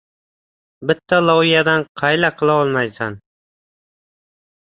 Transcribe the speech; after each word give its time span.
•Bitta 0.91 1.19
loviyadan 1.25 1.85
qayla 2.01 2.31
qila 2.39 2.57
olmaysan. 2.63 3.19